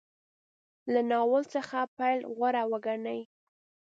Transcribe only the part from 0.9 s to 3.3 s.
له ناول څخه پیل غوره وګڼي.